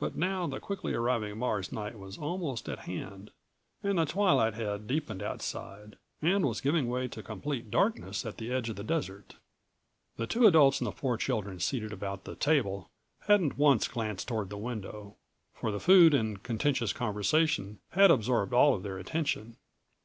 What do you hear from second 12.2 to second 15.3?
the table hadn't once glanced toward the window,